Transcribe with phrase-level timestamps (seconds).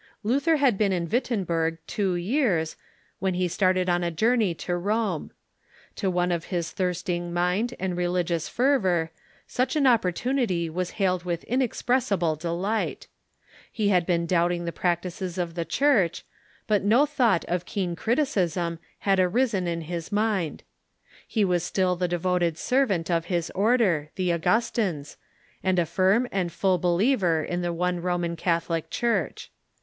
[0.23, 2.75] Luther had been in Wittenberg two years,
[3.19, 5.29] when he start ed on a journey to Rome.
[5.97, 9.11] To one of his thirsting mind and religious fervor
[9.45, 13.09] such an opportunit}^ was hailed with inex pressible delight.
[13.71, 16.25] He had been doubting the practices of the Church,
[16.65, 20.63] but no thought of keen criticism had arisen in liis mind.
[21.27, 25.17] He was still the devoted servant of his order, the Augustines,
[25.61, 29.51] and a firm and full believer in the one Roman Catholic Church.